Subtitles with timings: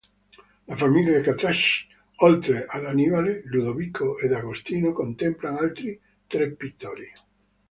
[0.65, 1.85] La famiglia Carracci,
[2.23, 7.07] oltre ad Annibale, Ludovico ed Agostino contempla altri tre pittori.